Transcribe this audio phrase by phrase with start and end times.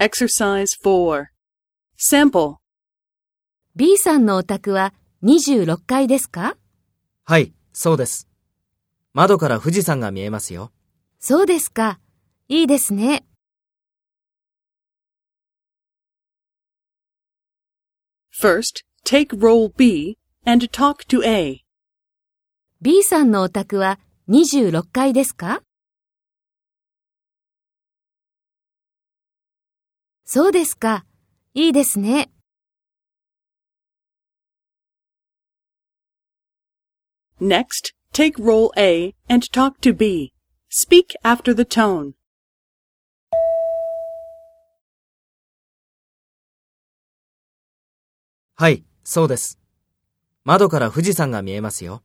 [0.00, 1.26] Exercise 4.
[1.98, 2.56] Sample.
[3.74, 6.56] B さんのお宅は26階ですか？
[7.24, 8.28] はい、そうです。
[9.12, 10.70] 窓から富士山が見えますよ。
[11.18, 11.98] そうですか。
[12.48, 13.24] いいですね。
[18.40, 21.64] First, take role B and talk to A.
[22.80, 25.62] B さんのお宅は26階ですか？
[30.30, 31.06] そうですか。
[31.54, 32.30] いいですね。
[37.40, 40.34] Next, take role A and talk to B.
[40.68, 42.12] Speak after the tone.
[48.54, 49.58] はい、そうです。
[50.44, 52.02] 窓から富士山が見えますよ。